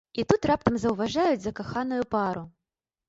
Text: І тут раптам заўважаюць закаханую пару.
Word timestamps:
І 0.21 0.23
тут 0.31 0.45
раптам 0.51 0.79
заўважаюць 0.85 1.41
закаханую 1.43 2.03
пару. 2.17 2.43